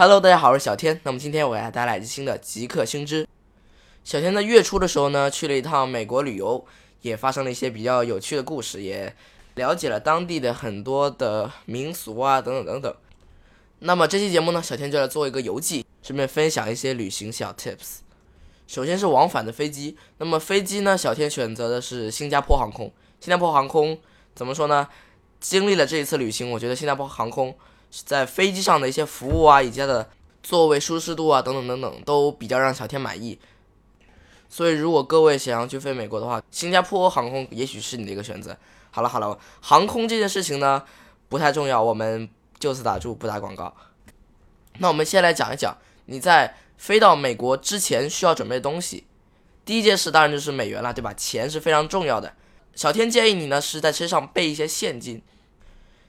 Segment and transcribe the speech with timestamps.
[0.00, 1.00] Hello，大家好，我是小天。
[1.02, 3.26] 那么今天我给大家带来一期新的极客星知。
[4.04, 6.64] 小天在月初的时候呢，去了一趟美国旅游，
[7.02, 9.12] 也发生了一些比较有趣的故事，也
[9.56, 12.94] 了解了当地的很多的民俗啊，等等等等。
[13.80, 17.96] 那么这期节目呢，小天就来做一个游记，顺便分享一些旅行小 tips。
[18.68, 22.92] 首先是往返的飞机，那么飞机呢，小天选择的是新加坡航空。
[23.18, 23.98] 新加坡航空
[24.36, 24.86] 怎么说呢？
[25.40, 27.52] 经历了这一次旅行，我觉得新加坡航空
[27.90, 30.08] 在飞机上的一些服务啊，以及它的
[30.42, 33.38] 座位舒适度啊，等等等等，都比较让小天满意。
[34.48, 38.56] 所以，如果各位想要去飞美国的话，新加坡航空也许是你的一个选择。
[38.90, 40.82] 好了好了，航空这件事情呢，
[41.28, 42.28] 不太重要，我们。
[42.58, 43.72] 就此打住，不打广告。
[44.78, 49.04] 那我们先来讲一讲你在飞到美国之前需要准备的东西。
[49.64, 51.14] 第一件事当然就是美元了，对吧？
[51.14, 52.34] 钱是非常重要的。
[52.74, 55.22] 小天建议你呢是在车上备一些现金。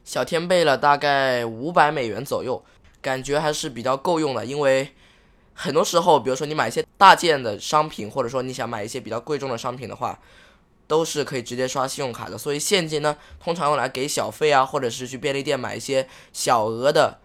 [0.09, 2.59] 小天贝了大概五百美元左右，
[2.99, 4.43] 感觉还是比较够用的。
[4.43, 4.89] 因为
[5.53, 10.19] 很多时候，比如说你买一些大件的商品，或者说你想买一些比较贵重的商品的话。
[10.87, 17.19] 都是可以直接刷信用卡的，所以现金呢，通常用来给小费啊，或者是去便利店买一些小额的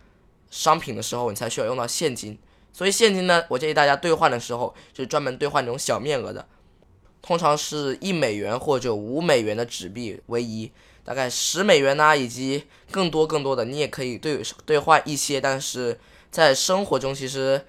[0.50, 2.38] 商品的时候，你才需要用到现金。
[2.74, 6.46] 所以现金呢，我建议大家兑换的时候，就是专门兑换那种小面额的，
[7.22, 10.70] 通常是一美元或者五美元的纸币为宜，
[11.04, 17.66] 大概十美元呐，以及更多更多的，你也可以兑兑换一些，但是在生活中其实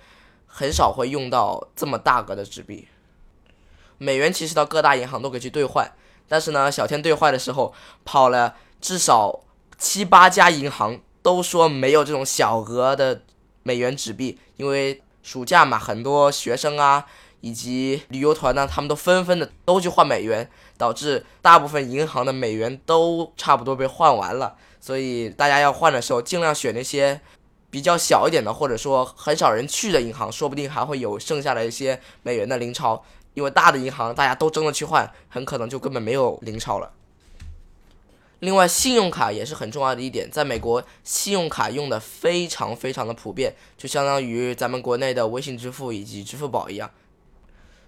[0.47, 2.87] 很少会用到这么大额的纸币。
[3.97, 5.91] 美元其实到各大银行都可以去兑换，
[6.27, 9.41] 但是呢，小天兑换的时候跑了至少
[9.77, 13.21] 七八家银行，都说没有这种小额的
[13.63, 14.39] 美元纸币。
[14.57, 17.05] 因为暑假嘛，很多学生啊
[17.45, 24.55] 以及旅游团呢，他们都纷纷的都去换美元，导致大部分银行的美元都差不多被换完了。
[24.81, 27.21] 所以大家要换的时候，尽量选那些
[27.69, 33.05] 比较小一点的，或者说很少人去的银行，说不定还会有剩下的一些美元的零钞。
[33.35, 36.93] 因为大的银行大家都争着去换，很可能就根本没有零钞了。
[38.39, 46.89] 另外，信用卡也是很重要的一点，在美国，信用卡用的非常非常的普遍，就相当于咱们国内的微信支付以及支付宝一样。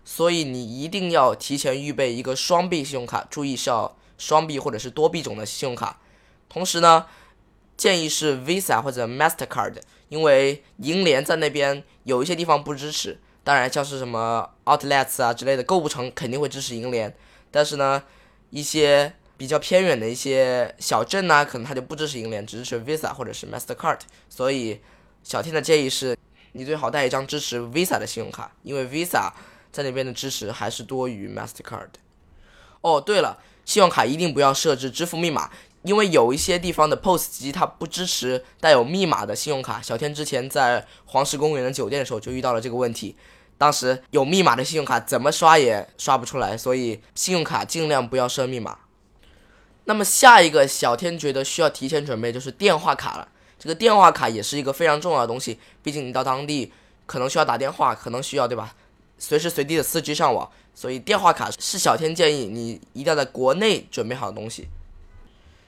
[0.09, 5.99] 所以你一定要提前预备一个双币信用卡，注意是要双币或者是多币种的信用卡。
[6.47, 7.05] 同时呢，
[7.75, 9.75] 建议是 Visa 或者 Mastercard，
[10.07, 13.19] 因为银联在那边有一些地方不支持。
[13.43, 17.13] 当然，像是什么 outlets 啊之类的购物城肯定会支持银联，
[17.51, 18.01] 但是呢，
[18.49, 23.99] 一些比较偏远的一些小镇呢，可能它就不支持银联，只支持 Visa 或者是 Mastercard。
[24.29, 24.79] 所以，
[25.21, 26.17] 小天的建议是，
[26.53, 29.33] 你最好带一张支持 Visa 的信用卡，因为 Visa
[29.71, 31.89] 在那边的支持还是多于 Mastercard。
[32.81, 35.49] 哦，对了，信用卡一定不要设置支付密码，
[35.83, 39.81] 因为有一些地方的 POS 机它不支持带有密码的信用卡。
[39.81, 43.15] 小天之前在黄石公园的酒店的时候就遇到了这个问题。
[43.57, 48.77] 当时有密码的信用卡怎么刷也刷不出来，所以信用卡尽量不要设密码。
[49.85, 53.27] 那么下一个小天觉得需要提前准备就是电话卡了。
[53.57, 56.71] 这个电话卡也是一个非常重要的东西，毕竟你到当地
[57.07, 58.75] 可能需要打电话，可能需要对吧？
[59.17, 64.67] 随时随地的四 G 上网，所以电话卡是小天建议你一定要在国内准备好的东西。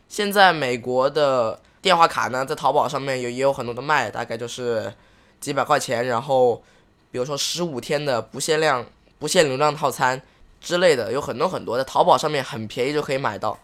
[0.08, 4.94] 现在美国的电话卡呢，在淘宝上面有也有很多的卖，大概就是
[5.40, 6.64] 几百块钱，然后。
[7.12, 8.86] 比如说十五天的不限量、
[9.18, 10.22] 不限流量套餐
[10.62, 13.58] 之类的，有很多很多，在淘宝上面很便宜就可以买到。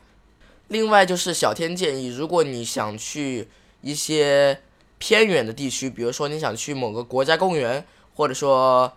[0.70, 3.48] 另外就是小天建议，如果你想去
[3.82, 4.60] 一些
[4.98, 7.86] 偏远的地区，比如说你想去某个国家公园，
[8.16, 8.92] 或者说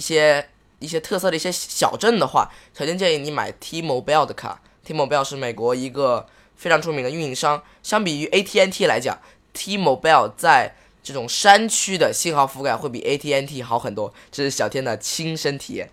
[0.00, 4.58] 一些一些特色的一些小镇的话，小天建议你买 T-Mobile 的卡。
[4.82, 9.18] T-Mobile 是美国一个非常著名的运营商，相比于 AT&T 来讲
[9.52, 15.90] ，T-Mobile 在这种山区的信号覆盖会比 AT&T 好很多，这是小天的亲身体验。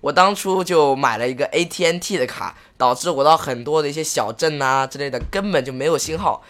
[0.00, 6.42] 我当初就买了一个 AT&T 的卡，导致我到很多的一些小镇啊之类的根本就没有信号。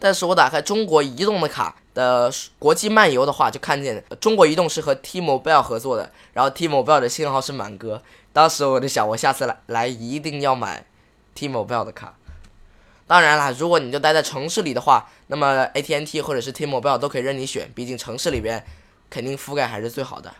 [0.00, 8.00] 但是我打开中国移动的卡的国际漫游的话，就看见中国移动是和 T-Mobile 合作的，然后 T-Mobile 的信号是满格。
[8.32, 10.86] 当时我就想，我下次来来一定要买
[11.34, 12.14] T-Mobile 的卡。
[13.08, 18.64] 当然了，如果你就待在城市里的话，那么 AT&T 或者是 T-Mobile 都可以任你选，毕竟城市里边
[19.10, 20.32] 肯定覆盖还是最好的。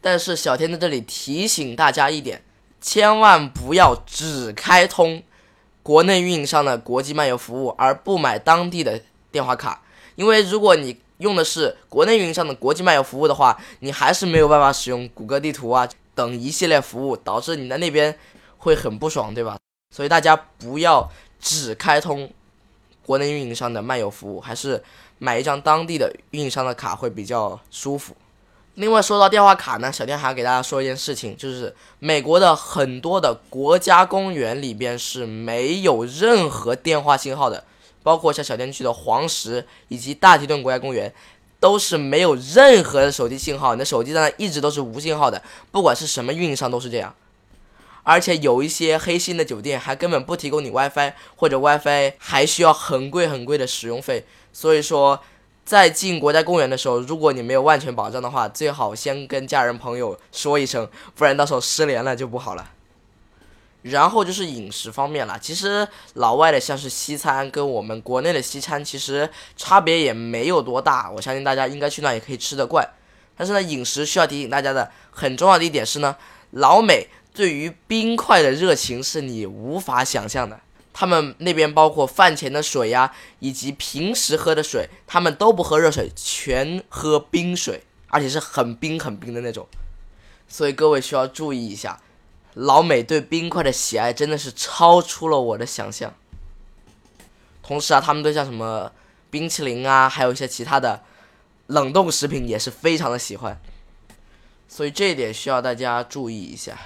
[0.00, 2.42] 但是小天在这里提醒大家一点，
[2.80, 5.22] 千万不要只开通
[5.84, 9.00] 国内运营商的国际漫游服务，而不买当地的
[9.30, 9.82] 电话卡。
[10.18, 18.18] 因为如果你用的是国内运营商的国际漫游服务的话，你还是没有办法使用谷歌地图啊等一系列服务，导致你在那边
[18.56, 19.56] 会很不爽，对吧？
[19.94, 22.28] 所以大家不要只开通
[23.06, 24.82] 国内运营商的漫游服务，还是
[25.18, 28.16] 买一张当地的运营商的卡会比较舒服。
[28.74, 37.62] 另外说到电话卡呢，小天还要给大家说一件事情，就是美国的很多的国家公园里边是没有任何电话信号的，
[38.08, 41.12] 包括像小天去的黄石以及大提顿国家公园，
[41.60, 47.14] 都是没有任何的手机信号，你的手机在那一直都是无信号的，不管是什么运营商都是这样。
[48.04, 54.24] 而且有一些黑心的酒店还根本不提供你 WiFi，或者 WiFi 还需要很贵很贵的使用费，
[54.54, 55.20] 所以说。
[55.68, 62.70] 在进国家公园的时候，如果你没有万全保障的话，最好先跟家人朋友说一声，不然到时候失联了就不好了。
[63.82, 72.86] 然后就是饮食方面了，其实老外的像是西餐跟我们国内的西餐其实差别也没有多大，我相信大家应该去那也可以吃得惯。
[73.36, 76.16] 但是呢，饮食需要提醒大家的很重要的一点是呢，
[76.50, 80.58] 老美对于冰块的热情是你无法想象的。
[80.92, 89.68] 他们那边包括饭前的水呀，以及平时喝的水，他们都不喝热水，全喝冰水，而且是很冰很冰的那种。
[90.48, 92.00] 所以各位需要注意一下，
[92.58, 96.12] 老美对冰块的喜爱真的是超出了我的想象。
[97.62, 98.92] 同时啊，他们对像什么
[99.30, 101.02] 冰淇淋啊，还有一些其他的
[101.68, 103.60] 冷冻食品也是非常的喜欢。
[104.68, 106.76] 所以这一点需要大家注意一下。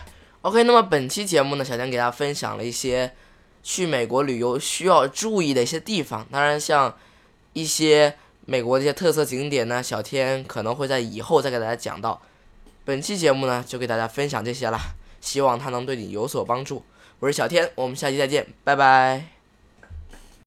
[0.42, 3.12] OK，那么本期节目呢，小江给大家分享了一些。
[3.64, 6.92] 去美国旅游需要注意的一些地方，当然像
[7.52, 12.20] 一些美国的一些特色景点呢，小天可能会在以后再给大家讲到。
[12.84, 14.76] 本期节目呢，就给大家分享这些了，
[15.22, 16.84] 希望它能对你有所帮助。
[17.20, 19.41] 我是小天，我们下期再见，拜拜。